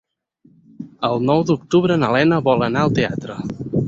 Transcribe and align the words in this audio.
El 1.09 1.19
nou 1.29 1.43
d'octubre 1.49 1.97
na 2.05 2.09
Lena 2.15 2.39
vol 2.49 2.65
anar 2.69 2.87
al 2.87 2.97
teatre. 3.01 3.37